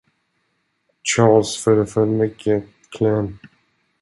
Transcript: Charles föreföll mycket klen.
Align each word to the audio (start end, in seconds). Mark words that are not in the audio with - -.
Charles 1.03 1.57
föreföll 1.63 2.07
mycket 2.09 2.65
klen. 2.89 3.37